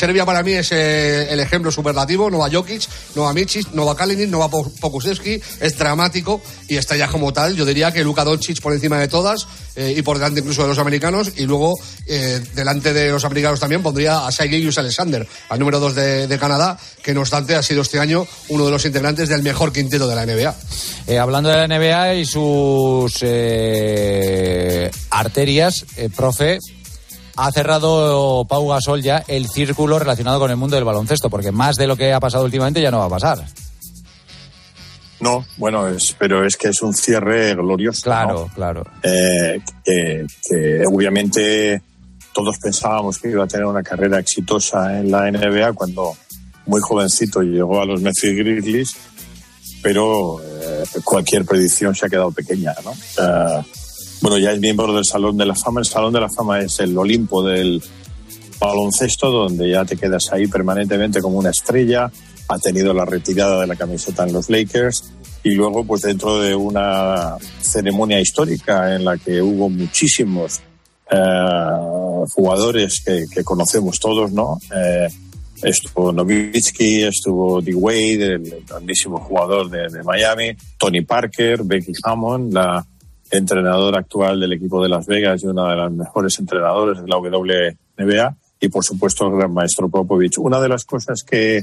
[0.00, 3.84] Serbia para mí es eh, el ejemplo superlativo, no va Jokic, no va Michic, no
[3.84, 7.54] va Kalinin, no va Pokusevski, es dramático y ya como tal.
[7.54, 10.68] Yo diría que Luka Doncic por encima de todas eh, y por delante incluso de
[10.68, 15.58] los americanos y luego eh, delante de los americanos también pondría a Shai Alexander, al
[15.58, 19.28] número 2 de, Canadá, que no obstante ha sido este año uno de los integrantes
[19.28, 21.20] del mejor quinteto de la NBA.
[21.20, 23.22] hablando de la NBA y sus
[25.10, 25.84] arterias,
[26.16, 26.58] profe,
[27.40, 31.76] ha cerrado Pau Gasol ya el círculo relacionado con el mundo del baloncesto, porque más
[31.76, 33.44] de lo que ha pasado últimamente ya no va a pasar.
[35.20, 38.02] No, bueno, es, pero es que es un cierre glorioso.
[38.02, 38.84] Claro, claro.
[39.02, 41.82] Eh, que, obviamente
[42.34, 46.14] todos pensábamos que iba a tener una carrera exitosa en la NBA cuando
[46.66, 48.96] muy jovencito llegó a los Memphis Grizzlies,
[49.82, 52.92] pero eh, cualquier predicción se ha quedado pequeña, ¿no?
[52.92, 53.62] Eh,
[54.20, 55.80] bueno, ya es miembro del Salón de la Fama.
[55.80, 57.82] El Salón de la Fama es el Olimpo del
[58.58, 62.10] baloncesto, donde ya te quedas ahí permanentemente como una estrella.
[62.48, 65.12] Ha tenido la retirada de la camiseta en los Lakers
[65.42, 70.60] y luego, pues dentro de una ceremonia histórica en la que hubo muchísimos
[71.10, 74.58] eh, jugadores que, conocemos todos, ¿no?
[74.74, 75.08] Eh,
[75.62, 77.74] estuvo Nowitzki, estuvo D.
[77.74, 82.84] Wade, el grandísimo jugador de, de Miami, Tony Parker, Becky Hammond, la
[83.30, 87.18] entrenador actual del equipo de Las Vegas y una de las mejores entrenadores de la
[87.18, 90.38] WNBA y por supuesto el gran maestro Popovich.
[90.38, 91.62] Una de las cosas que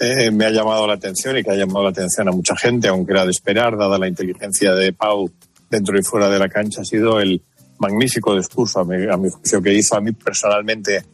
[0.00, 2.88] eh, me ha llamado la atención y que ha llamado la atención a mucha gente,
[2.88, 5.30] aunque era de esperar, dada la inteligencia de Pau
[5.70, 7.42] dentro y fuera de la cancha, ha sido el
[7.78, 9.96] magnífico discurso a mi, a mi juicio que hizo.
[9.96, 11.04] A mí personalmente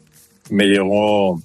[0.50, 1.40] me llegó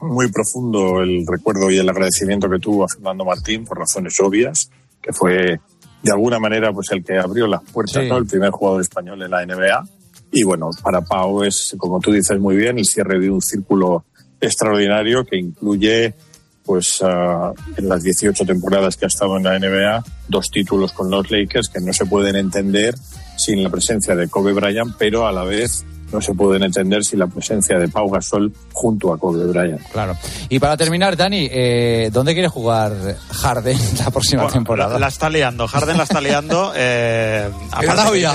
[0.00, 4.70] muy profundo el recuerdo y el agradecimiento que tuvo a Fernando Martín por razones obvias,
[5.00, 5.60] que fue
[6.02, 8.18] de alguna manera pues el que abrió las puertas, ¿no?
[8.18, 9.88] El primer jugador español en la NBA.
[10.32, 14.04] Y bueno, para Pau es, como tú dices muy bien, el cierre de un círculo
[14.40, 16.14] extraordinario que incluye
[16.64, 21.10] pues ah, en las 18 temporadas que ha estado en la NBA, dos títulos con
[21.10, 22.94] los Lakers que no se pueden entender
[23.36, 27.18] sin la presencia de Kobe Bryant, pero a la vez no se pueden entender sin
[27.18, 29.80] la presencia de Pau Gasol junto a Kobe Bryant.
[29.90, 30.16] Claro.
[30.48, 32.92] Y para terminar, Dani, eh, ¿dónde quiere jugar
[33.30, 34.98] Harden la próxima temporada?
[34.98, 36.72] La, está liando, Harden la está liando.
[36.74, 38.28] Eh, aparte,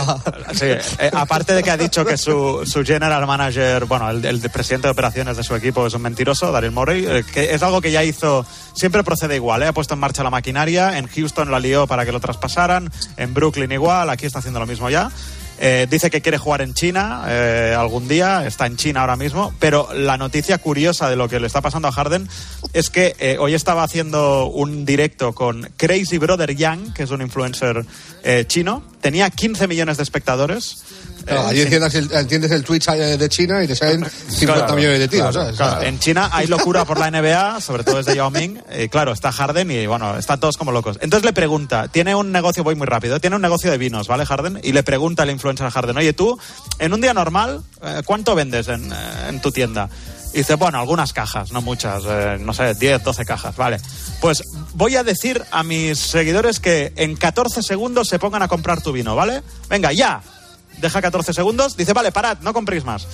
[0.53, 4.87] sí, eh, aparte de que ha dicho que su, su general manager, bueno, el, presidente
[4.87, 7.91] de operaciones de su equipo es un mentiroso, Daryl Morey, eh, que es algo que
[7.91, 11.87] ya hizo, siempre procede igual, ha puesto en marcha la maquinaria, en Houston la lió
[11.87, 15.11] para que lo traspasaran, en Brooklyn igual, aquí está haciendo lo mismo ya.
[15.59, 19.53] Eh, dice que quiere jugar en China eh, algún día, está en China ahora mismo,
[19.59, 22.29] pero la noticia curiosa de lo que le está pasando a Harden
[22.73, 27.21] es que eh, hoy estaba haciendo un directo con Crazy Brother Yang, que es un
[27.21, 27.85] influencer
[28.47, 30.83] chino, tenía 15 millones de espectadores
[31.29, 35.37] ahí entiendes el, Twitch eh, de China y te salen 50 millones de tiros.
[35.81, 38.59] En China hay locura por la NBA, sobre todo desde Yao Ming.
[38.77, 40.97] Y claro, está Harden y bueno, están todos como locos.
[41.01, 44.25] Entonces le pregunta, tiene un negocio, voy muy rápido, tiene un negocio de vinos, ¿vale,
[44.25, 44.59] Harden?
[44.63, 46.37] Y le pregunta al influencer Harden, oye, tú,
[46.79, 48.95] en un día normal, eh, ¿cuánto vendes en, eh,
[49.29, 49.89] en tu tienda?
[50.33, 52.03] Y dice, bueno, algunas cajas, no muchas,
[52.39, 53.79] no sé, 10, 12 cajas, vale.
[54.19, 54.43] Pues
[54.73, 58.91] voy a decir a mis seguidores que en 14 segundos se pongan a comprar tu
[58.91, 59.41] vino, ¿vale?
[59.69, 60.21] Venga, ya
[60.79, 63.07] deja 14 segundos, dice, vale, parad, no compréis más.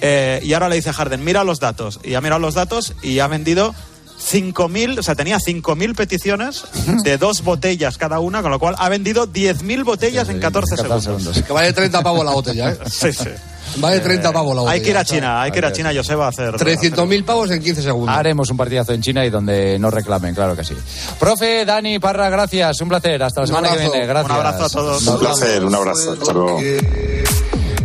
[0.00, 2.00] Eh, y ahora le dice a Harden, mira los datos.
[2.04, 3.74] Y ha mirado los datos y ha vendido
[4.18, 6.64] 5.000, o sea, tenía 5.000 peticiones
[7.04, 11.42] de dos botellas cada una, con lo cual ha vendido 10.000 botellas en 14, segundos.
[11.42, 12.78] Que vale 30 pavos la botella, ¿eh?
[12.86, 13.28] sí, sí.
[13.76, 14.74] Vale 30 pavos la botella.
[14.74, 16.54] Hay que ir a China, hay que ir a China, Joseba, a hacer...
[16.54, 18.14] 300.000 pavos en 15 segundos.
[18.14, 20.74] Haremos un partidazo en China y donde no reclamen, claro que sí.
[21.18, 23.22] Profe, Dani, Parra, gracias, un placer.
[23.22, 24.30] Hasta la semana que viene, gracias.
[24.30, 25.06] Un abrazo a todos.
[25.06, 26.12] Un placer, un abrazo.
[26.12, 26.58] Hasta luego.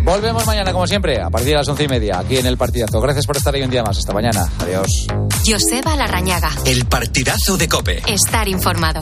[0.04, 3.00] Volvemos mañana, como siempre, a partir de las once y media, aquí en el partidazo.
[3.00, 3.98] Gracias por estar ahí un día más.
[3.98, 4.50] Hasta mañana.
[4.60, 5.08] Adiós.
[5.46, 6.52] Joseba Larrañaga.
[6.66, 8.02] El partidazo de Cope.
[8.08, 9.02] Estar informado.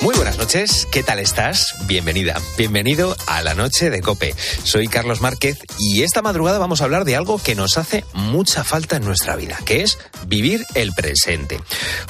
[0.00, 1.74] Muy buenas noches, ¿qué tal estás?
[1.86, 4.32] Bienvenida, bienvenido a la noche de Cope.
[4.62, 8.62] Soy Carlos Márquez y esta madrugada vamos a hablar de algo que nos hace mucha
[8.62, 9.98] falta en nuestra vida, que es
[10.28, 11.60] vivir el presente.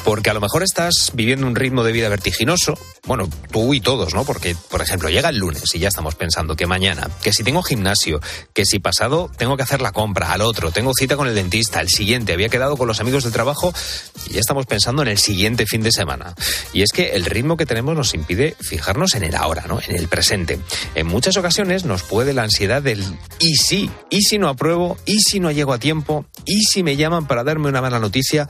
[0.04, 4.12] Porque a lo mejor estás viviendo un ritmo de vida vertiginoso, bueno, tú y todos,
[4.12, 4.24] ¿no?
[4.24, 7.62] Porque, por ejemplo, llega el lunes y ya estamos pensando que mañana, que si tengo
[7.62, 8.20] gimnasio,
[8.52, 11.80] que si pasado tengo que hacer la compra, al otro, tengo cita con el dentista,
[11.80, 13.72] el siguiente, había quedado con los amigos del trabajo
[14.28, 16.34] y ya estamos pensando en el siguiente fin de semana.
[16.74, 19.80] Y es que el ritmo que tenemos nos impide fijarnos en el ahora, ¿no?
[19.80, 20.58] En el presente.
[20.94, 23.04] En muchas ocasiones nos puede la ansiedad del
[23.38, 26.96] y si, y si no apruebo, y si no llego a tiempo, y si me
[26.96, 28.48] llaman para darme una mala noticia,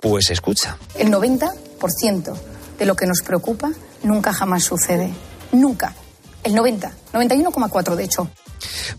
[0.00, 0.76] pues escucha.
[0.96, 2.34] El 90%
[2.78, 3.70] de lo que nos preocupa
[4.02, 5.12] nunca jamás sucede.
[5.52, 5.94] Nunca.
[6.42, 6.92] El 90.
[7.12, 8.30] 91,4 de hecho.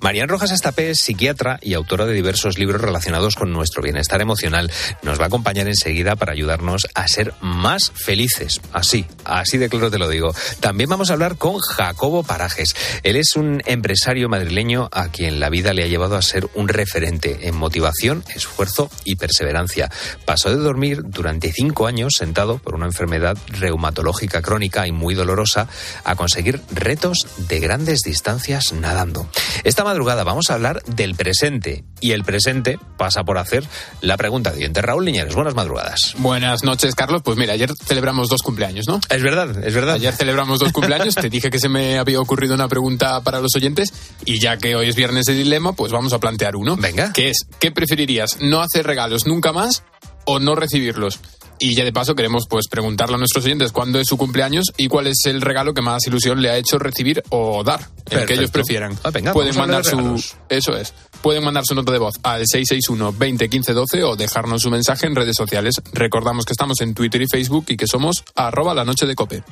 [0.02, 4.72] Marian Rojas Estapé es psiquiatra y autora de diversos libros relacionados con nuestro bienestar emocional.
[5.04, 8.62] Nos va a acompañar enseguida para ayudarnos a ser más felices.
[8.74, 10.34] Así, así de claro te lo digo.
[10.60, 12.76] También vamos a hablar con Jacobo Parajes.
[13.04, 16.68] Él es un empresario madrileño a quien la vida le ha llevado a ser un
[16.68, 19.90] referente en motivación, esfuerzo y perseverancia.
[20.26, 25.68] Pasó de dormir durante cinco años sentado por una enfermedad reumatológica crónica y muy dolorosa
[26.04, 29.28] a conseguir retos de grandes distancias nadando.
[29.64, 33.64] Esta madrugada vamos a hablar del presente y el presente pasa por hacer
[34.02, 34.82] la pregunta de oyente.
[34.82, 36.16] Raúl Liñeres, buenas madrugadas.
[36.18, 37.22] Buenas noches, Carlos.
[37.24, 39.00] Pues mira, ayer celebramos dos cumpleaños, ¿no?
[39.10, 39.96] Es verdad, es verdad.
[39.96, 41.16] Ayer celebramos dos cumpleaños.
[41.22, 43.94] Te dije que se me había ocurrido una pregunta para los oyentes
[44.26, 46.76] y ya que hoy es viernes de dilema, pues vamos a plantear uno.
[46.78, 47.14] Venga.
[47.14, 48.38] Que es, ¿qué preferirías?
[48.42, 49.84] ¿No hacer regalos nunca más
[50.26, 51.20] o no recibirlos?
[51.64, 54.88] Y ya de paso queremos pues preguntarle a nuestros oyentes cuándo es su cumpleaños y
[54.88, 58.34] cuál es el regalo que más ilusión le ha hecho recibir o dar, el que
[58.34, 58.98] ellos prefieran.
[59.04, 60.20] Ah, venga, Pueden mandar su
[60.50, 60.92] eso es.
[61.22, 65.06] Pueden mandar su nota de voz al 661 20 15 12 o dejarnos su mensaje
[65.06, 65.76] en redes sociales.
[65.94, 69.44] Recordamos que estamos en Twitter y Facebook y que somos arroba la noche de cope.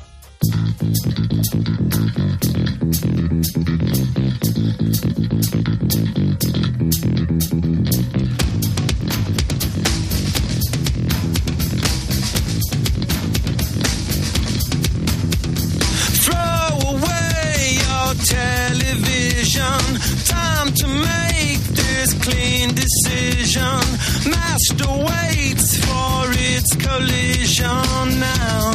[24.70, 28.72] Master waits for its collision now.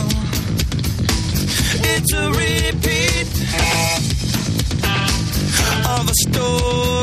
[1.87, 3.29] It's a repeat
[5.87, 6.94] of a story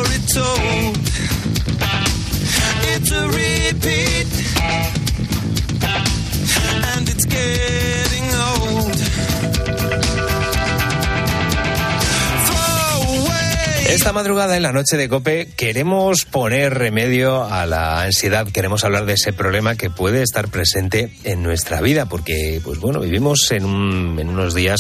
[14.02, 19.06] Esta madrugada en la noche de Cope queremos poner remedio a la ansiedad, queremos hablar
[19.06, 23.64] de ese problema que puede estar presente en nuestra vida, porque pues bueno, vivimos en,
[23.64, 24.80] un- en unos días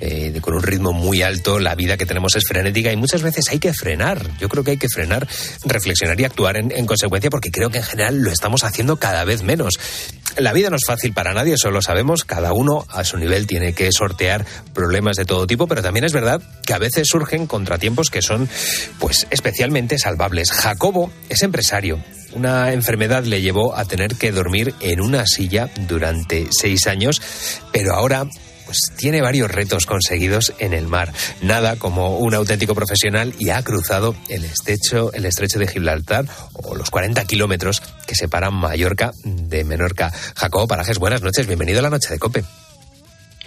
[0.00, 3.50] eh, con un ritmo muy alto, la vida que tenemos es frenética y muchas veces
[3.50, 5.28] hay que frenar, yo creo que hay que frenar,
[5.66, 9.42] reflexionar y actuar en consecuencia porque creo que en general lo estamos haciendo cada vez
[9.42, 9.74] menos.
[10.38, 13.46] La vida no es fácil para nadie, eso lo sabemos, cada uno a su nivel
[13.46, 17.46] tiene que sortear problemas de todo tipo, pero también es verdad que a veces surgen
[17.46, 18.48] contratiempos que son
[18.98, 20.50] pues especialmente salvables.
[20.50, 22.02] Jacobo es empresario.
[22.34, 27.20] Una enfermedad le llevó a tener que dormir en una silla durante seis años,
[27.72, 28.26] pero ahora
[28.64, 31.12] pues tiene varios retos conseguidos en el mar.
[31.42, 36.74] Nada como un auténtico profesional y ha cruzado el estrecho, el estrecho de Gibraltar o
[36.74, 40.12] los 40 kilómetros que separan Mallorca de Menorca.
[40.36, 42.44] Jacobo Parajes, buenas noches, bienvenido a la noche de Cope.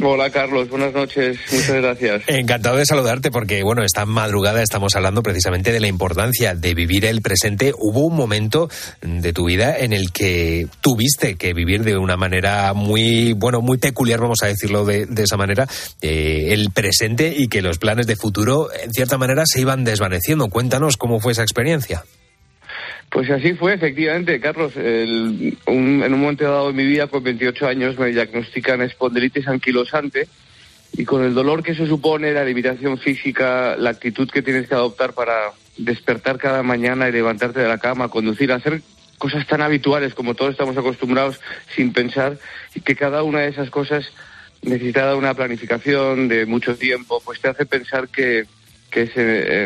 [0.01, 2.23] Hola Carlos, buenas noches, muchas gracias.
[2.27, 7.05] Encantado de saludarte porque, bueno, esta madrugada estamos hablando precisamente de la importancia de vivir
[7.05, 7.71] el presente.
[7.77, 8.69] Hubo un momento
[9.01, 13.77] de tu vida en el que tuviste que vivir de una manera muy, bueno, muy
[13.77, 15.65] peculiar, vamos a decirlo de, esa manera,
[16.01, 20.49] eh, el presente y que los planes de futuro, en cierta manera, se iban desvaneciendo.
[20.49, 22.03] Cuéntanos cómo fue esa experiencia.
[23.15, 24.73] Pues así fue, efectivamente, Carlos.
[24.75, 30.27] En un momento dado de mi vida, con 28 años, me diagnostican espondilitis anquilosante
[30.91, 34.75] y con el dolor que eso supone, la limitación física, la actitud que tienes que
[34.75, 38.81] adoptar para despertar cada mañana y levantarte de la cama, conducir, hacer
[39.17, 41.39] cosas tan habituales como todos estamos acostumbrados
[41.73, 42.37] sin pensar
[42.73, 44.11] y que cada una de esas cosas
[44.61, 48.43] necesita una planificación de mucho tiempo, pues te hace pensar que,
[48.91, 49.13] que, se,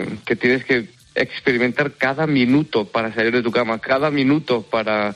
[0.02, 5.16] eh, que tienes que experimentar cada minuto para salir de tu cama, cada minuto para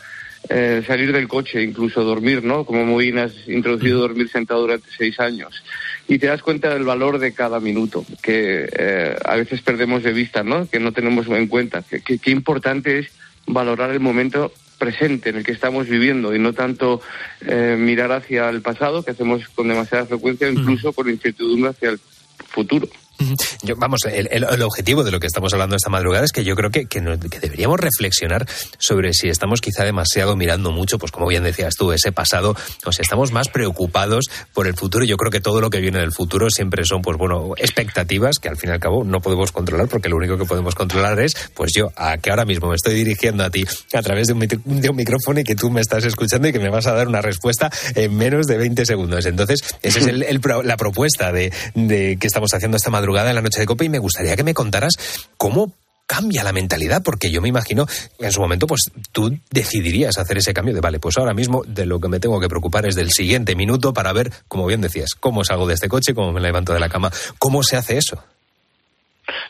[0.50, 2.66] eh, salir del coche, incluso dormir, ¿no?
[2.66, 5.64] Como muy bien has introducido dormir sentado durante seis años.
[6.08, 10.12] Y te das cuenta del valor de cada minuto, que eh, a veces perdemos de
[10.12, 10.68] vista, ¿no?
[10.70, 11.82] Que no tenemos en cuenta.
[11.82, 13.08] Que, que- qué importante es
[13.48, 17.00] valorar el momento presente en el que estamos viviendo y no tanto
[17.48, 22.00] eh, mirar hacia el pasado, que hacemos con demasiada frecuencia, incluso con incertidumbre hacia el
[22.50, 22.90] futuro.
[23.62, 26.44] Yo, vamos, el, el- el objetivo de lo que estamos hablando esta madrugada es que
[26.44, 28.46] yo creo que, que nos- que deberíamos reflexionar
[28.80, 32.56] sobre si estamos quizá demasiado mirando mucho, pues como bien decías tú, ese pasado,
[32.86, 35.06] o si estamos más preocupados por el futuro.
[35.06, 38.50] Yo creo que todo lo que viene del futuro siempre son, pues bueno, expectativas que
[38.50, 41.34] al fin y al cabo no podemos controlar, porque lo único que podemos controlar es,
[41.54, 44.40] pues yo, a que ahora mismo me estoy dirigiendo a ti a través de un,
[44.82, 47.08] de un micrófono y que tú me estás escuchando y que me vas a dar
[47.08, 49.26] una respuesta en menos de 20 segundos.
[49.26, 53.42] Entonces, esa es el- la propuesta de, de que estamos haciendo esta madrugada en la
[53.42, 54.94] noche de copa y me gustaría que me contaras
[55.38, 55.74] cómo
[56.06, 57.88] cambia la mentalidad, porque yo me imagino
[58.20, 61.86] en su momento, pues tú decidirías hacer ese cambio de, vale, pues ahora mismo de
[61.86, 65.12] lo que me tengo que preocupar es del siguiente minuto para ver, como bien decías,
[65.20, 68.24] cómo salgo de este coche, cómo me levanto de la cama, cómo se hace eso.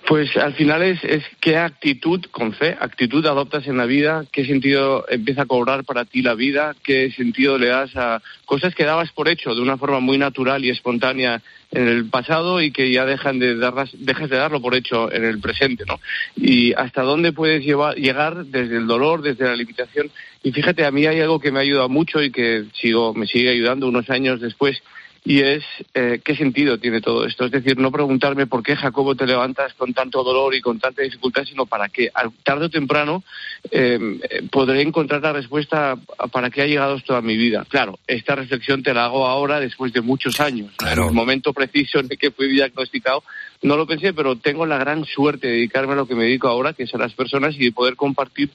[0.08, 4.46] Pues al final es, es qué actitud, con fe, actitud adoptas en la vida, qué
[4.46, 8.84] sentido empieza a cobrar para ti la vida, qué sentido le das a cosas que
[8.84, 12.92] dabas por hecho de una forma muy natural y espontánea en el pasado y que
[12.92, 16.00] ya dejan de darlas, dejas de darlo por hecho en el presente, ¿no?
[16.36, 20.12] Y hasta dónde puedes llevar, llegar desde el dolor, desde la limitación.
[20.44, 23.26] Y fíjate, a mí hay algo que me ha ayudado mucho y que sigo, me
[23.26, 24.84] sigue ayudando unos años después,
[25.26, 25.64] y es
[25.94, 27.46] eh, qué sentido tiene todo esto.
[27.46, 31.02] Es decir, no preguntarme por qué, Jacobo, te levantas con tanto dolor y con tanta
[31.02, 32.10] dificultad, sino para qué.
[32.14, 33.24] Al- tarde o temprano
[33.72, 33.98] eh,
[34.30, 35.98] eh, podré encontrar la respuesta
[36.32, 37.66] para qué ha llegado esto a mi vida.
[37.70, 40.74] Claro, esta reflexión te la hago ahora después de muchos años.
[40.86, 43.24] En el momento preciso en el que fui diagnosticado,
[43.62, 46.50] no lo pensé, pero tengo la gran suerte de dedicarme a lo que me dedico
[46.50, 48.50] ahora, que es a las personas y de poder compartir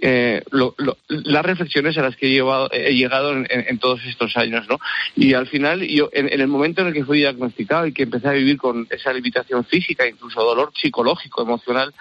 [0.00, 3.78] eh, lo- lo- las reflexiones a las que he, llevado- he llegado en, en- en
[3.78, 4.78] todos estos años, ¿no?
[5.16, 8.04] Y al final, yo, en, en el momento en el que fui diagnosticado y que
[8.04, 11.92] empecé a vivir con esa limitación física, incluso dolor psicológico, emocional,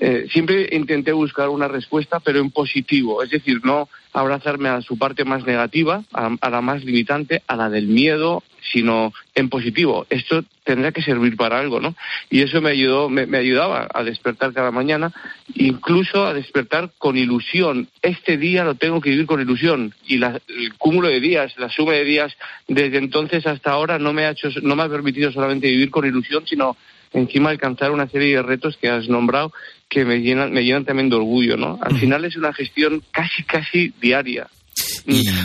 [0.00, 4.96] eh, siempre intenté buscar una respuesta, pero en positivo, es decir, no abrazarme a su
[4.98, 10.06] parte más negativa, a, a la más limitante, a la del miedo, sino en positivo.
[10.10, 11.94] Esto tendrá que servir para algo, ¿no?
[12.30, 15.12] Y eso me ayudó, me, me ayudaba a despertar cada mañana,
[15.54, 17.88] incluso a despertar con ilusión.
[18.02, 21.68] Este día lo tengo que vivir con ilusión y la- el cúmulo de días, la
[21.68, 22.32] suma de días
[22.68, 26.06] desde entonces hasta ahora no me ha hecho, no me ha permitido solamente vivir con
[26.06, 26.76] ilusión, sino
[27.14, 29.52] encima alcanzar una serie de retos que has nombrado
[29.88, 31.78] que me llenan, me llenan también de orgullo, ¿no?
[31.80, 34.48] Al final es una gestión casi, casi diaria.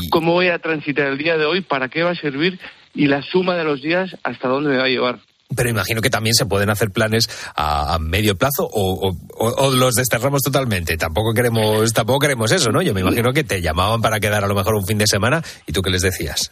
[0.10, 1.62] ¿Cómo voy a transitar el día de hoy?
[1.62, 2.60] ¿Para qué va a servir?
[2.96, 5.20] Y la suma de los días, ¿hasta dónde me va a llevar?
[5.56, 9.96] Pero imagino que también se pueden hacer planes a, a medio plazo o- o los
[9.96, 10.96] desterramos totalmente.
[10.98, 12.82] Tampoco queremos, tampoco queremos eso, ¿no?
[12.84, 15.42] Yo me imagino que te llamaban para quedar a lo mejor un fin de semana
[15.66, 16.52] y tú qué les decías.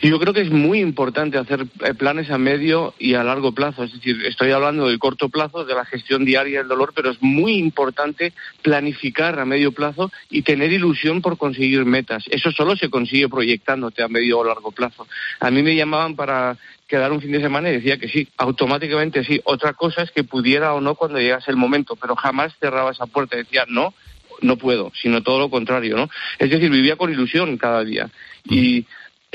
[0.00, 3.52] Y yo creo que es muy importante hacer eh, planes a medio y a largo
[3.52, 3.84] plazo.
[3.84, 7.18] Es decir, estoy hablando del corto plazo, de la gestión diaria del dolor, pero es
[7.20, 12.24] muy importante planificar a medio plazo y tener ilusión por conseguir metas.
[12.30, 15.06] Eso solo se consigue proyectándote a medio o largo plazo.
[15.40, 16.56] A mí me llamaban para
[16.86, 19.40] quedar un fin de semana y decía que sí, automáticamente sí.
[19.44, 23.06] Otra cosa es que pudiera o no cuando llegase el momento, pero jamás cerraba esa
[23.06, 23.36] puerta.
[23.36, 23.92] Decía, no,
[24.40, 26.08] no puedo, sino todo lo contrario, ¿no?
[26.38, 28.08] Es decir, vivía con ilusión cada día.
[28.44, 28.86] Y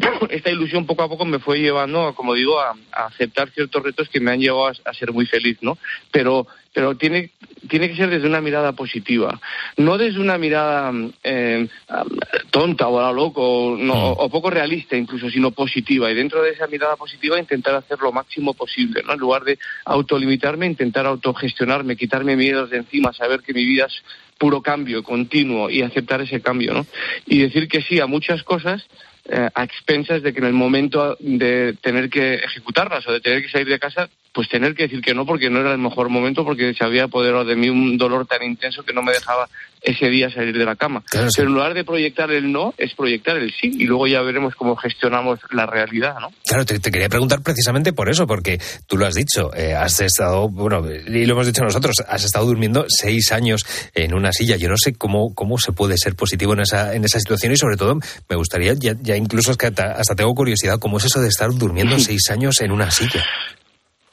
[0.29, 3.83] esta ilusión poco a poco me fue llevando, a, como digo, a, a aceptar ciertos
[3.83, 5.77] retos que me han llevado a, a ser muy feliz, ¿no?
[6.11, 7.31] Pero, pero tiene,
[7.69, 9.39] tiene que ser desde una mirada positiva,
[9.77, 10.91] no desde una mirada
[11.23, 11.67] eh,
[12.49, 16.09] tonta o a lo loco no, o poco realista incluso, sino positiva.
[16.09, 19.13] Y dentro de esa mirada positiva intentar hacer lo máximo posible, ¿no?
[19.13, 24.03] En lugar de autolimitarme, intentar autogestionarme, quitarme miedos de encima, saber que mi vida es
[24.41, 26.87] puro cambio continuo y aceptar ese cambio, ¿no?
[27.27, 28.83] Y decir que sí a muchas cosas
[29.29, 33.43] eh, a expensas de que en el momento de tener que ejecutarlas o de tener
[33.43, 36.09] que salir de casa, pues tener que decir que no porque no era el mejor
[36.09, 39.49] momento porque se había apoderado de mí un dolor tan intenso que no me dejaba
[39.81, 41.03] ese día salir de la cama.
[41.11, 44.55] Pero en lugar de proyectar el no, es proyectar el sí y luego ya veremos
[44.55, 46.29] cómo gestionamos la realidad, ¿no?
[46.45, 49.99] Claro, te, te quería preguntar precisamente por eso, porque tú lo has dicho, eh, has
[49.99, 54.55] estado, bueno, y lo hemos dicho nosotros, has estado durmiendo seis años en una silla.
[54.55, 57.57] Yo no sé cómo, cómo se puede ser positivo en esa, en esa situación y
[57.57, 57.97] sobre todo
[58.29, 61.27] me gustaría, ya, ya incluso es que hasta, hasta tengo curiosidad, ¿cómo es eso de
[61.27, 63.25] estar durmiendo seis años en una silla?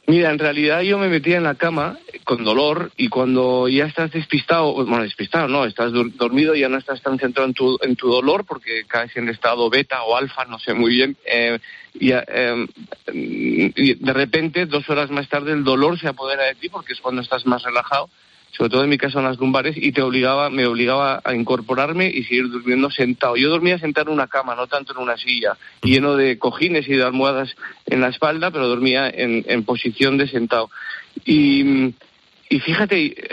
[0.09, 4.11] Mira, en realidad yo me metía en la cama con dolor y cuando ya estás
[4.11, 8.09] despistado, bueno, despistado no, estás dormido ya no estás tan centrado en tu, en tu
[8.09, 11.59] dolor porque caes en estado beta o alfa, no sé muy bien, eh,
[11.93, 12.67] y, eh,
[13.13, 17.01] y de repente, dos horas más tarde, el dolor se apodera de ti porque es
[17.03, 18.09] cuando estás más relajado
[18.53, 22.09] sobre todo en mi caso en las lumbares, y te obligaba, me obligaba a incorporarme
[22.09, 23.37] y seguir durmiendo sentado.
[23.37, 26.95] Yo dormía sentado en una cama, no tanto en una silla, lleno de cojines y
[26.97, 27.55] de almohadas
[27.87, 30.71] en la espalda, pero dormía en, en posición de sentado.
[31.25, 31.95] Y,
[32.49, 33.29] y fíjate,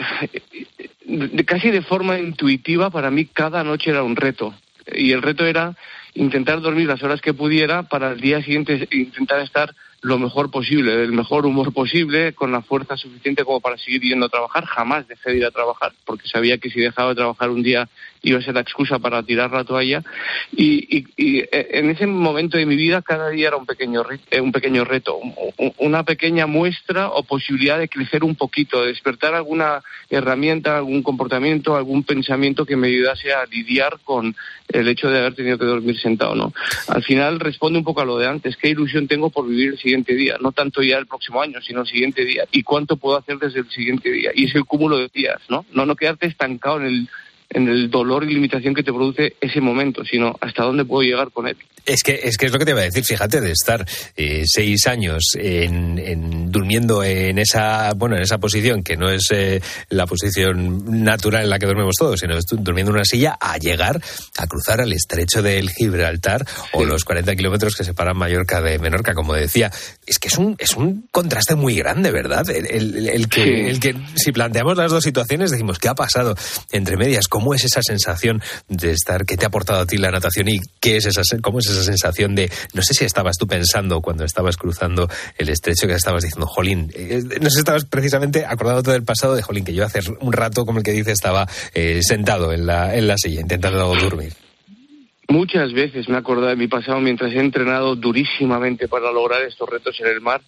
[1.05, 4.53] de- casi de forma intuitiva, para mí cada noche era un reto.
[4.93, 5.75] Y el reto era
[6.13, 9.73] intentar dormir las horas que pudiera para el día siguiente intentar estar
[10.05, 14.27] lo mejor posible, el mejor humor posible, con la fuerza suficiente como para seguir yendo
[14.27, 14.63] a trabajar.
[14.65, 17.89] Jamás dejé de ir a trabajar, porque sabía que si dejaba de trabajar un día
[18.25, 20.03] iba a ser la excusa para tirar la toalla.
[20.51, 24.03] Y, y- y, eh, en ese momento de mi vida cada día era un pequeño,
[24.31, 28.81] eh, un pequeño reto, un- un- una pequeña muestra o posibilidad de crecer un poquito,
[28.81, 34.35] de despertar alguna herramienta, algún comportamiento, algún pensamiento que me ayudase a lidiar con
[34.69, 36.53] el hecho de haber tenido que dormir sentado, ¿no?
[36.87, 39.77] Al final responde un poco a lo de antes, qué ilusión tengo por vivir el
[39.77, 43.17] siguiente día, no tanto ya el próximo año, sino el siguiente día, y cuánto puedo
[43.17, 45.65] hacer desde el siguiente día, y es el cúmulo de días, ¿no?
[45.73, 47.09] No, no quedarte estancado en el
[47.49, 51.31] en el dolor y limitación que te produce ese momento, sino hasta dónde puedo llegar
[51.31, 51.55] con él.
[51.85, 53.85] Es que, es que es lo que te iba a decir, fíjate, de estar
[54.17, 59.27] eh, seis años en, en- durmiendo en esa, bueno, en esa posición que no es
[59.31, 63.57] eh, la posición natural en la que dormimos todos, sino durmiendo en una silla, a
[63.59, 64.01] llegar
[64.39, 69.13] a cruzar el estrecho del Gibraltar o los 40 kilómetros que separan Mallorca de Menorca,
[69.13, 69.71] como decía.
[70.07, 72.49] Es que es un, es un contraste muy grande, ¿verdad?
[72.49, 73.49] El, el- el que, Sí.
[73.51, 76.35] el que si planteamos las dos situaciones decimos, ¿qué ha pasado
[76.71, 77.27] entre medias?
[77.35, 80.57] ¿Cómo es esa sensación de estar, qué te ha aportado a ti la natación y
[80.79, 84.23] qué es esa, cómo es esa sensación de, no sé si estabas tú pensando cuando
[84.23, 89.03] estabas cruzando el estrecho que estabas diciendo, jolín, eh, no sé estabas precisamente acordándote del
[89.03, 92.53] pasado de jolín, que yo hace un rato, como el que dice, estaba eh, sentado
[92.53, 94.31] en la, en la silla intentando dormir.
[95.27, 99.67] Muchas veces me he acordado de mi pasado mientras he entrenado durísimamente para lograr estos
[99.69, 100.39] retos en el mar.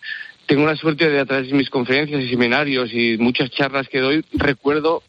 [0.45, 3.99] Tengo la suerte de a través de mis conferencias y seminarios y muchas charlas que
[3.99, 5.03] doy, recuerdo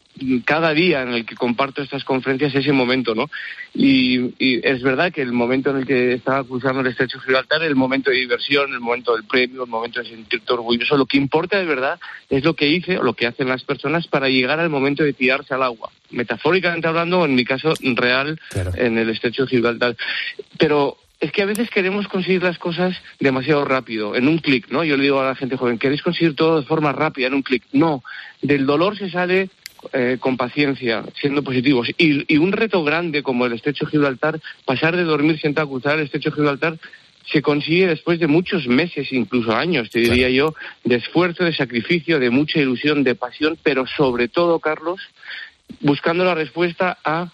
[0.45, 3.29] cada día en el que comparto estas conferencias ese momento, ¿no?
[3.73, 7.25] Y, y es verdad que el momento en el que estaba cruzando el estrecho de
[7.25, 11.05] Gibraltar, el momento de diversión, el momento del premio, el momento de sentirte orgulloso, lo
[11.05, 11.99] que importa de verdad
[12.29, 15.13] es lo que hice o lo que hacen las personas para llegar al momento de
[15.13, 15.91] tirarse al agua.
[16.11, 18.39] Metafóricamente hablando, en mi caso real,
[18.75, 19.95] en el estrecho de Gibraltar.
[20.57, 24.83] Pero es que a veces queremos conseguir las cosas demasiado rápido, en un clic, ¿no?
[24.83, 27.41] Yo le digo a la gente joven, ¿queréis conseguir todo de forma rápida, en un
[27.41, 27.63] clic?
[27.73, 28.03] No,
[28.41, 29.49] del dolor se sale
[29.93, 31.89] eh, con paciencia, siendo positivos.
[31.97, 35.69] Y, y un reto grande como el estrecho de Gibraltar, pasar de dormir sentado a
[35.71, 36.77] cruzar el estrecho de Gibraltar,
[37.31, 42.19] se consigue después de muchos meses, incluso años, te diría yo, de esfuerzo, de sacrificio,
[42.19, 44.99] de mucha ilusión, de pasión, pero sobre todo, Carlos,
[45.81, 47.31] buscando la respuesta a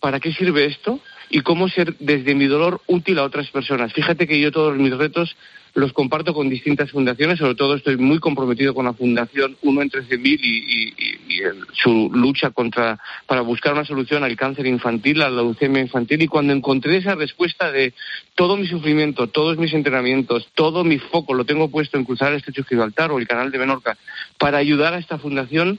[0.00, 1.00] ¿para qué sirve esto?
[1.30, 3.92] Y cómo ser desde mi dolor útil a otras personas.
[3.92, 5.36] Fíjate que yo todos mis retos
[5.74, 9.90] los comparto con distintas fundaciones, sobre todo estoy muy comprometido con la Fundación Uno en
[9.90, 10.48] 13.000 y,
[10.98, 15.42] y- y- el- su lucha contra, para buscar una solución al cáncer infantil, a la
[15.42, 16.22] leucemia infantil.
[16.22, 17.94] Y cuando encontré esa respuesta de
[18.34, 22.38] todo mi sufrimiento, todos mis entrenamientos, todo mi foco lo tengo puesto en cruzar el
[22.38, 23.96] estrecho Gibraltar o el canal de Menorca
[24.38, 25.78] para ayudar a esta fundación,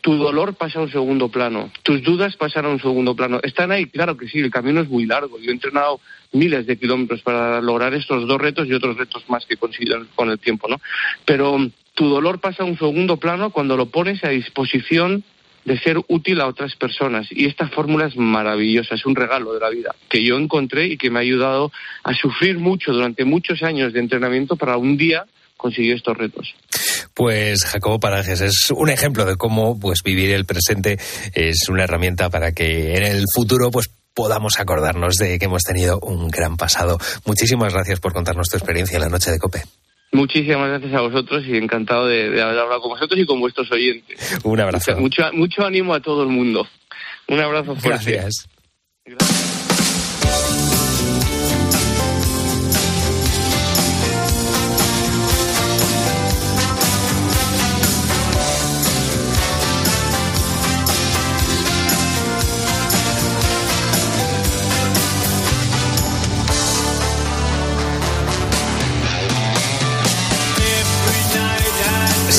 [0.00, 3.40] tu dolor pasa a un segundo plano, tus dudas pasan a un segundo plano.
[3.42, 5.38] Están ahí, claro que sí, el camino es muy largo.
[5.40, 6.00] Yo he entrenado
[6.32, 10.06] miles de kilómetros para lograr estos dos retos y otros retos más que he conseguido
[10.14, 10.80] con el tiempo, ¿no?
[11.24, 11.58] Pero
[11.98, 15.24] tu dolor pasa a un segundo plano cuando lo pones a disposición
[15.64, 17.26] de ser útil a otras personas.
[17.28, 20.96] Y esta fórmula es maravillosa, es un regalo de la vida que yo encontré y
[20.96, 21.72] que me ha ayudado
[22.04, 25.24] a sufrir mucho durante muchos años de entrenamiento para un día
[25.56, 26.54] conseguir estos retos.
[27.14, 31.00] Pues Jacobo Paranges es un ejemplo de cómo pues vivir el presente
[31.34, 35.98] es una herramienta para que en el futuro pues podamos acordarnos de que hemos tenido
[35.98, 36.96] un gran pasado.
[37.24, 39.64] Muchísimas gracias por contarnos tu experiencia en la noche de Cope.
[40.12, 43.70] Muchísimas gracias a vosotros y encantado de, de haber hablado con vosotros y con vuestros
[43.70, 44.38] oyentes.
[44.42, 44.96] Un abrazo.
[44.96, 46.66] Mucho, mucho ánimo a todo el mundo.
[47.28, 48.12] Un abrazo fuerte.
[48.12, 48.48] Gracias.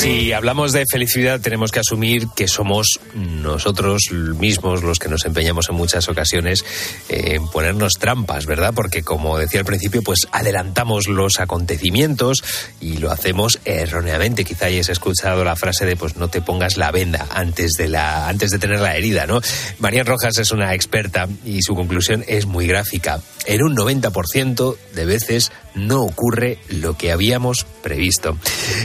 [0.09, 5.69] Si hablamos de felicidad, tenemos que asumir que somos nosotros mismos los que nos empeñamos
[5.69, 6.65] en muchas ocasiones
[7.09, 8.73] en ponernos trampas, ¿verdad?
[8.73, 12.43] Porque, como decía al principio, pues adelantamos los acontecimientos
[12.81, 14.45] y lo hacemos erróneamente.
[14.45, 18.27] Quizá hayas escuchado la frase de, pues no te pongas la venda antes de, la,
[18.27, 19.41] antes de tener la herida, ¿no?
[19.77, 23.21] María Rojas es una experta y su conclusión es muy gráfica.
[23.45, 28.38] En un 90% de veces no ocurre lo que habíamos previsto.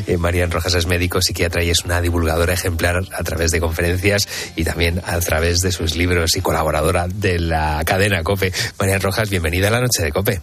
[0.07, 4.29] Eh, Marian Rojas es médico, psiquiatra y es una divulgadora ejemplar a través de conferencias
[4.57, 8.53] y también a través de sus libros y colaboradora de la cadena COPE.
[8.79, 10.41] Marian Rojas, bienvenida a la noche de COPE.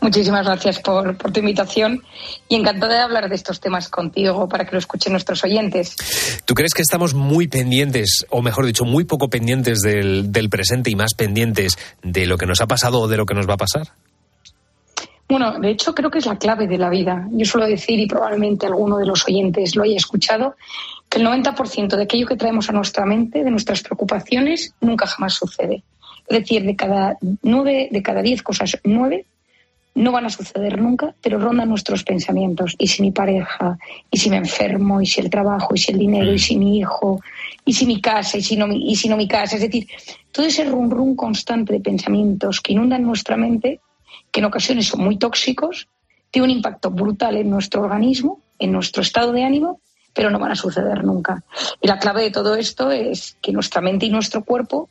[0.00, 2.02] Muchísimas gracias por, por tu invitación
[2.48, 5.96] y encantada de hablar de estos temas contigo para que lo escuchen nuestros oyentes.
[6.44, 10.90] ¿Tú crees que estamos muy pendientes, o mejor dicho, muy poco pendientes del, del presente
[10.90, 13.54] y más pendientes de lo que nos ha pasado o de lo que nos va
[13.54, 13.88] a pasar?
[15.28, 17.28] Bueno, de hecho creo que es la clave de la vida.
[17.32, 20.54] Yo suelo decir, y probablemente alguno de los oyentes lo haya escuchado,
[21.08, 25.34] que el 90% de aquello que traemos a nuestra mente, de nuestras preocupaciones, nunca jamás
[25.34, 25.82] sucede.
[26.28, 29.26] Es decir, de cada nueve, de cada diez cosas, nueve
[29.96, 32.74] no van a suceder nunca, pero rondan nuestros pensamientos.
[32.78, 33.78] Y si mi pareja,
[34.10, 36.78] y si me enfermo, y si el trabajo, y si el dinero, y si mi
[36.78, 37.20] hijo,
[37.64, 39.56] y si mi casa, y si no y si no mi casa.
[39.56, 39.88] Es decir,
[40.30, 43.80] todo ese rum rum constante de pensamientos que inundan nuestra mente,
[44.30, 45.88] que en ocasiones son muy tóxicos,
[46.30, 49.80] tiene un impacto brutal en nuestro organismo, en nuestro estado de ánimo,
[50.12, 51.42] pero no van a suceder nunca.
[51.80, 54.88] Y la clave de todo esto es que nuestra mente y nuestro cuerpo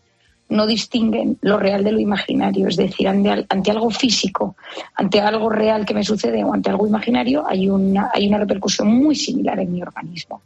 [0.50, 4.56] no distinguen lo real de lo imaginario, es decir, ante, ante algo físico,
[4.94, 8.88] ante algo real que me sucede o ante algo imaginario, hay una, hay una repercusión
[8.88, 10.44] muy similar en mi organismo.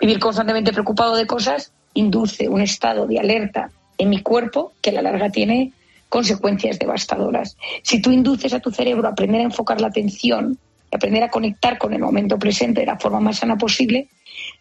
[0.00, 4.94] Vivir constantemente preocupado de cosas induce un estado de alerta en mi cuerpo que a
[4.94, 5.72] la larga tiene
[6.08, 7.56] consecuencias devastadoras.
[7.82, 10.58] Si tú induces a tu cerebro a aprender a enfocar la atención,
[10.92, 14.08] a aprender a conectar con el momento presente de la forma más sana posible,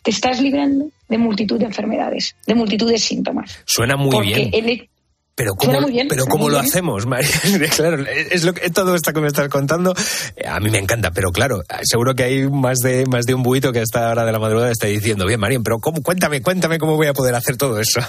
[0.03, 3.59] te estás librando de multitud de enfermedades, de multitud de síntomas.
[3.65, 4.49] Suena muy Porque bien.
[4.53, 4.89] el-
[5.35, 6.55] Pero cómo, bien, pero lo bien.
[6.55, 7.29] hacemos, María.
[7.75, 9.93] claro, es lo que todo esto que me estás contando,
[10.35, 13.43] eh, a mí me encanta, pero claro, seguro que hay más de más de un
[13.43, 16.41] buito que a esta hora de la madrugada está diciendo, bien, María, pero cómo, cuéntame,
[16.41, 17.99] cuéntame cómo voy a poder hacer todo eso.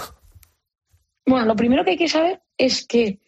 [1.26, 3.18] Bueno, lo primero que hay que saber es que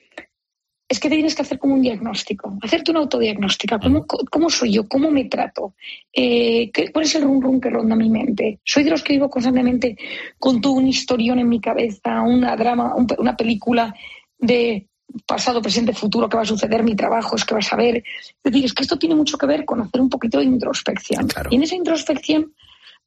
[0.91, 3.79] es que te tienes que hacer como un diagnóstico, hacerte una autodiagnóstica.
[3.79, 4.89] ¿Cómo, cómo soy yo?
[4.89, 5.75] ¿Cómo me trato?
[6.13, 8.59] Eh, ¿qué- ¿Cuál es el rum rum que ronda mi mente?
[8.65, 9.97] ¿Soy de los que vivo constantemente
[10.39, 13.95] con todo un historión en mi cabeza, una drama, un una película
[14.37, 14.89] de
[15.27, 17.99] pasado, presente, futuro, qué va a suceder, mi trabajo, es que vas a ver?
[17.99, 21.29] Es decir, es que esto tiene mucho que ver con hacer un poquito de introspección.
[21.51, 22.53] Y en esa introspección,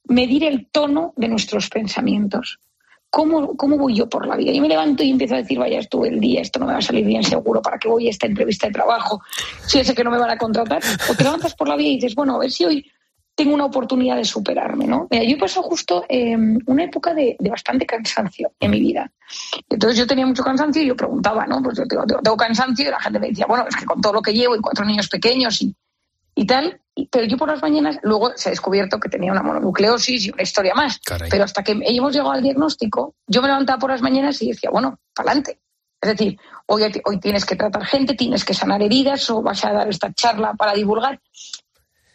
[0.06, 2.60] medir el tono de nuestros pensamientos.
[3.16, 4.52] ¿Cómo, ¿Cómo voy yo por la vida?
[4.54, 6.80] Yo me levanto y empiezo a decir, vaya, estuve el día, esto no me va
[6.80, 9.22] a salir bien seguro, ¿para qué voy a esta entrevista de trabajo?
[9.68, 10.82] Si ya sé que no me van a contratar.
[11.08, 12.92] O te levantas por la vida y dices, bueno, a ver si hoy
[13.36, 15.08] tengo una oportunidad de superarme, ¿no?
[15.12, 19.12] Mira, yo he pasado justo eh, una época de, bastante cansancio en mi vida.
[19.70, 21.62] Entonces yo tenía mucho cansancio y yo preguntaba, ¿no?
[21.62, 24.14] Pues yo tengo, tengo- cansancio y la gente me decía, bueno, es que con todo
[24.14, 25.76] lo que llevo y cuatro niños pequeños y,
[26.34, 30.26] y tal, pero yo por las mañanas luego se ha descubierto que tenía una mononucleosis
[30.26, 31.00] y una historia más.
[31.00, 31.30] Caray.
[31.30, 34.70] Pero hasta que hemos llegado al diagnóstico, yo me levantaba por las mañanas y decía,
[34.70, 35.60] bueno, para adelante.
[36.02, 39.72] Es decir, hoy, hoy tienes que tratar gente, tienes que sanar heridas o vas a
[39.72, 41.22] dar esta charla para divulgar.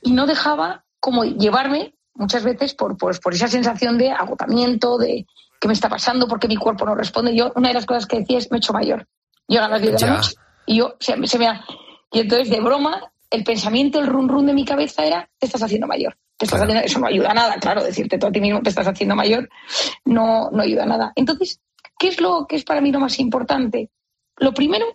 [0.02, 5.26] Y no dejaba como llevarme muchas veces por, pues, por esa sensación de agotamiento, de
[5.60, 7.34] qué me está pasando, porque mi cuerpo no responde.
[7.34, 9.06] Yo, una de las cosas que decía es, me he hecho mayor.
[9.46, 10.34] Llega a las 10 de la noche
[10.66, 11.64] y yo se, se me ha...
[12.12, 15.62] Y entonces, de broma, el pensamiento, el run run de mi cabeza era, te estás
[15.62, 16.16] haciendo mayor.
[16.36, 18.70] Te estás haciendo- eso no ayuda a nada, claro, decirte tú a ti mismo te
[18.70, 19.48] estás haciendo mayor
[20.04, 21.12] no, no ayuda a nada.
[21.16, 21.60] Entonces,
[21.98, 23.90] ¿qué es lo que es para mí lo más importante?
[24.36, 24.86] Lo primero,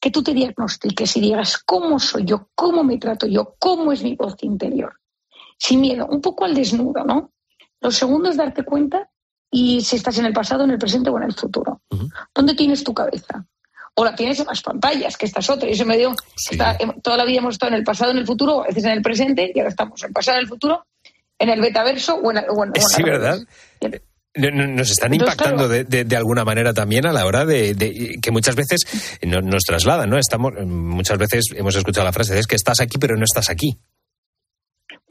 [0.00, 4.02] que tú te diagnostiques y digas cómo soy yo, cómo me trato yo, cómo es
[4.02, 4.98] mi voz interior.
[5.56, 7.32] Sin miedo, un poco al desnudo, ¿no?
[7.80, 9.08] Lo segundo es darte cuenta
[9.48, 11.82] y si estás en el pasado, en el presente o en el futuro.
[12.34, 13.46] ¿Dónde tienes tu cabeza?
[13.94, 15.68] O la tienes en las pantallas, que esta es otra.
[15.68, 16.14] Yo se me dio,
[16.50, 18.84] está- em- toda la vida hemos estado en el pasado, en el futuro, a veces
[18.84, 20.86] en el presente, y ahora estamos en el pasado, en el futuro,
[21.38, 23.38] en el betaverso o en, o en- o en Sí, ¿verdad?
[24.34, 28.16] no- Nos están impactando de, de- de alguna manera también a la hora de, de-
[28.22, 28.80] que muchas veces
[29.20, 30.16] no- nos trasladan, ¿no?
[30.16, 33.78] Estamos muchas veces hemos escuchado la frase es que estás aquí pero no estás aquí.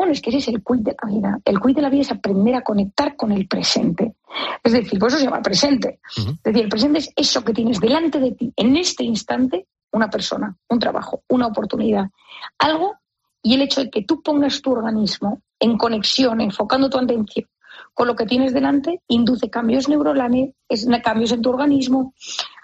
[0.01, 1.39] Bueno, es que ese es el quid de la vida.
[1.45, 4.15] El quid de la vida es aprender a conectar con el presente.
[4.63, 5.99] Es decir, por eso se llama presente.
[6.17, 10.09] Es decir, el presente es eso que tienes delante de ti, en este instante, una
[10.09, 12.09] persona, un trabajo, una oportunidad,
[12.57, 12.95] algo,
[13.43, 17.45] y el hecho de que tú pongas tu organismo en conexión, enfocando tu atención
[17.93, 22.15] con lo que tienes delante, induce cambios neuronales, es- cambios en tu organismo.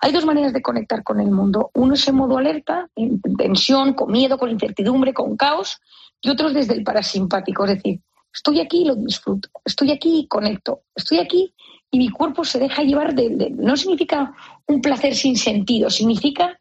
[0.02, 1.70] Hay dos maneras de conectar con el mundo.
[1.76, 5.80] Uno es en modo alerta, en tensión, con miedo, con incertidumbre, con caos,
[6.22, 8.02] y otros desde el parasimpático, es decir,
[8.34, 11.54] estoy aquí y lo disfruto, estoy aquí y conecto, estoy aquí
[11.92, 14.34] y mi cuerpo se deja llevar de, de- no significa
[14.68, 16.60] un placer sin sentido, significa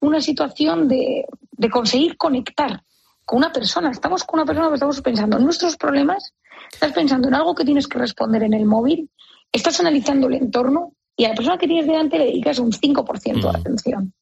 [0.00, 2.82] una situación de, de conseguir conectar
[3.24, 3.90] con una persona.
[3.90, 6.32] Estamos con una persona que estamos pensando en nuestros problemas,
[6.72, 9.10] estás pensando en algo que tienes que responder en el móvil,
[9.50, 13.40] estás analizando el entorno y a la persona que tienes delante le dedicas un 5%
[13.52, 14.12] de atención.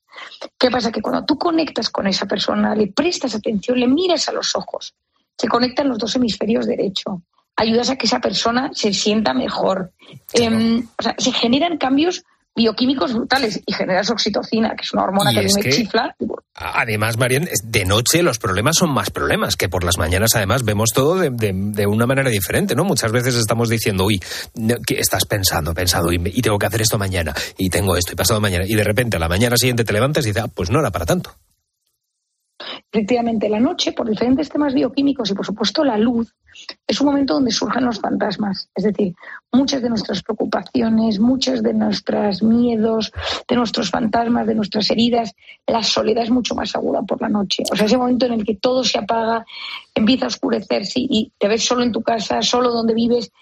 [0.59, 0.93] ¿Qué pasa?
[0.93, 4.95] Que cuando tú conectas con esa persona, le prestas atención, le miras a los ojos,
[5.37, 7.23] se conectan los dos hemisferios derecho,
[7.57, 9.93] ayudas a que esa persona se sienta mejor.
[10.33, 12.25] Em, o sea, se generan cambios
[12.57, 15.71] bioquímicos brutales y generas oxitocina, que es una hormona Y que a mí me que-
[15.71, 16.15] chifla.
[16.55, 20.91] Además, Marian, de noche los problemas son más problemas, que por las mañanas además vemos
[20.95, 22.85] todo de, de- de una manera diferente, ¿no?
[22.85, 24.23] Muchas veces estamos diciendo, uy,
[24.87, 25.75] ¿qué estás pensando?
[25.75, 28.75] Pensando, y, y tengo que hacer esto mañana, y tengo esto, y pasado mañana, y
[28.75, 31.07] de repente a la mañana siguiente te levantas y dices, ah, pues no era para
[31.07, 31.35] tanto.
[32.95, 36.33] Efectivamente, la noche, por diferentes temas bioquímicos y, por supuesto, la luz,
[36.87, 38.69] es un momento donde surgen los fantasmas.
[38.73, 39.17] Es decir,
[39.51, 43.11] muchas de nuestras preocupaciones, muchos de nuestros miedos,
[43.49, 45.35] de nuestros fantasmas, de nuestras heridas,
[45.67, 47.65] la soledad es mucho más segura por la noche.
[47.73, 49.45] O sea, ese momento en el que todo se apaga,
[49.93, 53.33] empieza a oscurecerse y te ves solo en tu casa, solo donde vives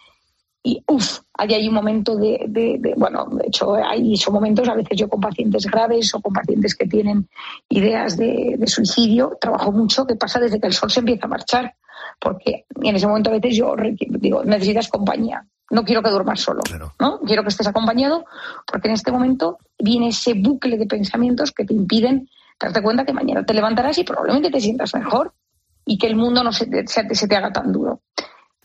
[0.65, 4.69] y uff, ahí hay un momento de, de- de- bueno, de hecho hay son momentos
[4.69, 7.29] a veces yo con pacientes graves o con pacientes que tienen
[7.69, 11.29] ideas de, de suicidio, trabajo mucho que pasa desde que el sol se empieza a
[11.31, 11.75] marchar,
[12.21, 16.61] porque en ese momento a veces yo digo, necesitas compañía, no quiero que duermas solo,
[17.01, 17.19] ¿no?
[17.21, 18.25] Quiero que estés acompañado,
[18.71, 22.29] porque en este momento viene ese bucle de pensamientos que te impiden
[22.61, 25.33] darte cuenta que mañana te levantarás y probablemente te sientas mejor
[25.85, 28.01] y que el mundo no se te- se te haga tan duro.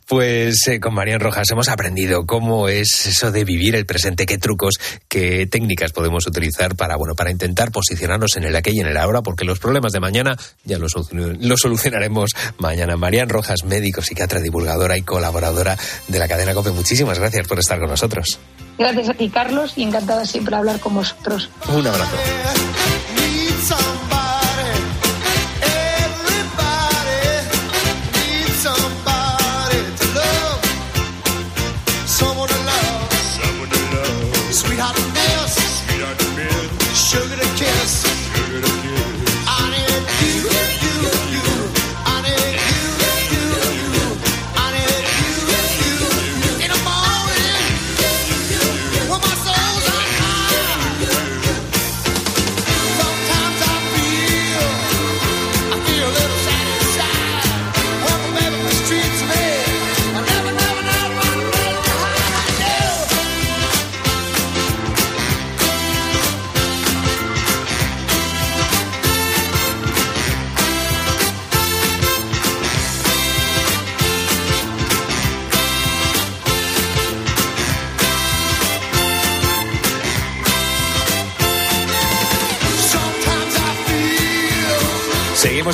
[0.08, 4.38] Pues eh, con Marian Rojas hemos aprendido cómo es eso de vivir el presente, qué
[4.38, 4.76] trucos,
[5.10, 8.96] qué técnicas podemos utilizar para, bueno, para intentar posicionarnos en el aquí y en el
[8.96, 12.96] ahora, porque los problemas de mañana ya los, los solucionaremos mañana.
[12.96, 16.72] Marian Rojas, médico, psiquiatra, divulgadora y colaboradora de la cadena COPE.
[16.72, 18.40] Muchísimas gracias por estar con nosotros.
[18.78, 21.50] Gracias a ti, Carlos, y encantada siempre de hablar con vosotros.
[21.68, 22.16] Un abrazo.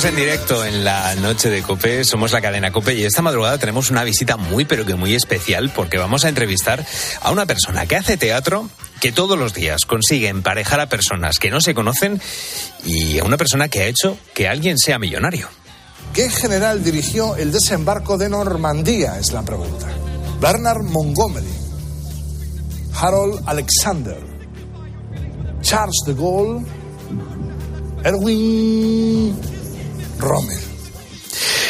[0.04, 3.56] Seguimos en directo en la noche de Cope, somos la cadena Cope y esta madrugada
[3.56, 6.84] tenemos una visita muy pero que muy especial porque vamos a entrevistar
[7.22, 8.68] a una persona que hace teatro,
[9.00, 12.20] que todos los días consigue emparejar a personas que no se conocen
[12.84, 15.48] y a una persona que ha hecho que alguien sea millonario.
[16.12, 19.18] ¿Qué general dirigió el desembarco de Normandía?
[19.18, 19.86] Es la pregunta.
[20.38, 21.46] Bernard Montgomery,
[22.94, 24.18] Harold Alexander,
[25.62, 26.66] Charles de Gaulle,
[28.04, 29.53] Erwin
[30.18, 30.74] Rommel.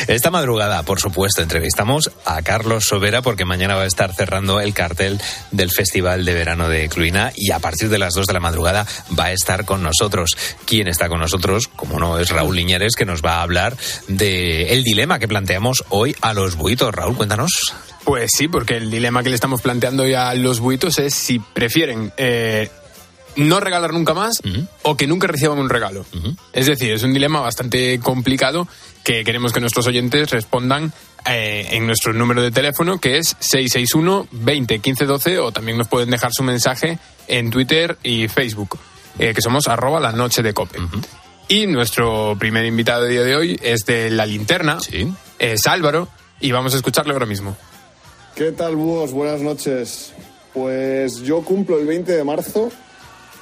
[0.06, 4.74] Esta madrugada, por supuesto, entrevistamos a Carlos Sobera porque mañana va a estar cerrando el
[4.74, 8.40] cartel del Festival de Verano de Cluina y a partir de las 2 de la
[8.40, 8.86] madrugada
[9.18, 10.36] va a estar con nosotros.
[10.66, 11.68] ¿Quién está con nosotros?
[11.68, 13.76] Como no, es Raúl Liñares que nos va a hablar
[14.08, 16.94] de el dilema que planteamos hoy a los buitos.
[16.94, 17.74] Raúl, cuéntanos.
[18.04, 21.38] Pues sí, porque el dilema que le estamos planteando hoy a los buitos es si
[21.38, 22.70] prefieren eh,
[23.36, 24.40] no regalar nunca más
[24.82, 26.04] o que nunca reciban un regalo.
[26.52, 28.68] Es decir, es un dilema bastante complicado
[29.02, 30.92] que queremos que nuestros oyentes respondan
[31.26, 35.88] eh, en nuestro número de teléfono que es 661 20 15 12 o también nos
[35.88, 38.78] pueden dejar su mensaje en Twitter y Facebook,
[39.18, 40.78] eh, que somos arroba la noche de cope.
[41.48, 44.78] Y nuestro primer invitado de día de hoy es de La Linterna,
[45.38, 46.08] es Álvaro,
[46.40, 47.56] y vamos a escucharle ahora mismo.
[48.34, 49.12] ¿Qué tal, búhos?
[49.12, 50.12] Buenas noches.
[50.52, 52.70] Pues yo cumplo el 20 de marzo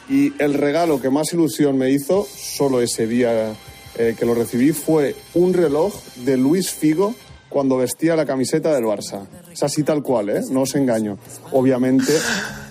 [0.08, 3.54] y el regalo que más ilusión me hizo, solo ese día
[3.98, 7.14] eh, que lo recibí, fue un reloj de Luis Figo
[7.48, 9.26] cuando vestía la camiseta del Barça.
[9.52, 10.40] Es así tal cual, ¿eh?
[10.50, 11.18] No os engaño.
[11.52, 12.12] Obviamente,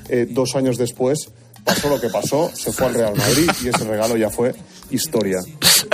[0.09, 1.29] eh, dos años después
[1.63, 4.53] pasó lo que pasó, se fue al Real Madrid y ese regalo ya fue
[4.89, 5.39] historia.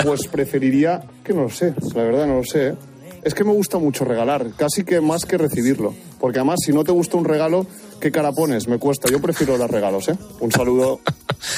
[0.02, 2.74] Pues preferiría, que no lo sé, la verdad no lo sé, ¿eh?
[3.22, 5.92] Es que me gusta mucho regalar, casi que más que recibirlo.
[6.20, 7.66] Porque además, si no te gusta un regalo,
[8.00, 8.68] ¿qué cara pones?
[8.68, 9.10] Me cuesta.
[9.10, 10.16] Yo prefiero los regalos, ¿eh?
[10.40, 11.00] Un saludo.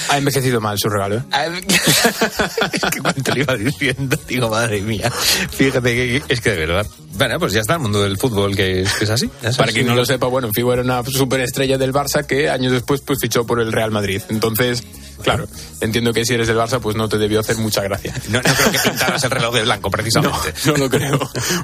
[0.09, 1.23] Ha envejecido mal su regalo, ¿eh?
[2.73, 5.11] es que cuando te lo iba diciendo, digo, madre mía.
[5.11, 6.87] Fíjate que es que de verdad.
[7.15, 9.27] Bueno, pues ya está el mundo del fútbol que es, que es así.
[9.29, 12.73] Para sabes, quien no lo sepa, bueno, Figo era una superestrella del Barça que años
[12.73, 14.23] después pues fichó por el Real Madrid.
[14.29, 14.83] Entonces,
[15.23, 15.47] claro,
[15.81, 18.15] entiendo que si eres del Barça pues no te debió hacer mucha gracia.
[18.29, 20.55] No, no creo que pintaras el reloj de blanco, precisamente.
[20.67, 21.19] No lo creo.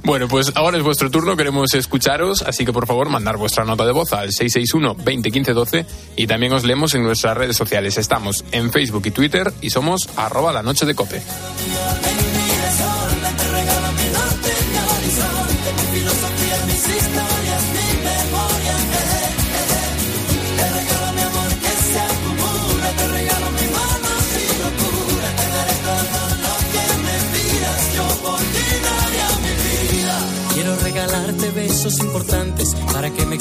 [0.04, 3.84] Bueno, pues ahora es vuestro turno, queremos escucharos, así que por favor mandar vuestra nota
[3.84, 7.98] de voz al 661 20 15 12 y también os leemos en nuestras redes sociales.
[7.98, 11.22] Estamos en Facebook y Twitter y somos arroba la noche de cope.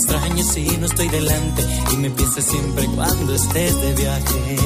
[0.06, 1.63] Me extrañes si no estoy delante
[1.94, 4.58] y me pienses siempre cuando estés de viaje.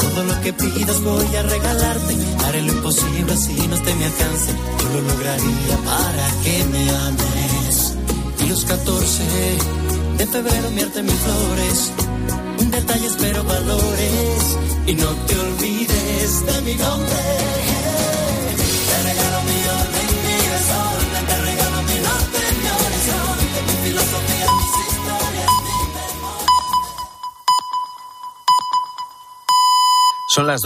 [0.00, 2.16] Todo lo que pidas voy a regalarte.
[2.44, 4.52] Haré lo imposible así no esté mi alcance.
[4.80, 7.94] Yo lo lograría para que me ames.
[8.44, 9.22] Y los 14
[10.18, 11.92] de febrero mierte mis flores.
[12.70, 14.58] Detalles pero valores.
[14.86, 17.75] Y no te olvides de mi nombre.